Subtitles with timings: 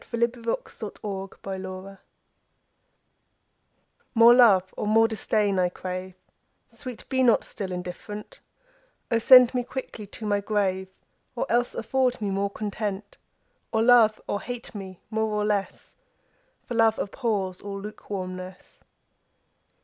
[0.03, 1.53] 1678 403.
[1.53, 2.01] Against Indifference
[4.15, 6.15] MORE love or more disdain I crave;
[6.71, 8.39] Sweet, be not still indifferent:
[9.11, 10.87] O send me quickly to my grave,
[11.35, 13.19] Or else afford me more content!
[13.71, 15.93] Or love or hate me more or less,
[16.61, 18.79] 5 For love abhors all lukewarmness.